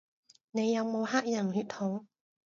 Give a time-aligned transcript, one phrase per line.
[0.49, 2.05] 你有冇黑人血統